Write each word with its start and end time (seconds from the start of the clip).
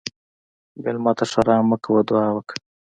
مېلمه 0.81 1.11
ته 1.17 1.23
ښیرا 1.31 1.57
مه 1.69 1.77
کوه، 1.83 2.01
دعا 2.07 2.27
وکړه. 2.33 2.59